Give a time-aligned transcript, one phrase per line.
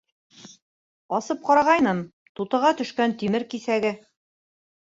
[1.17, 2.01] Асып ҡарағайным,
[2.41, 3.93] тутыға төшкән тимер киҫәге.